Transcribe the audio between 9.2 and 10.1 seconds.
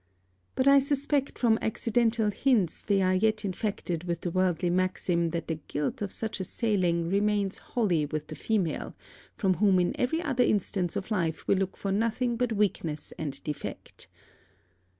from whom in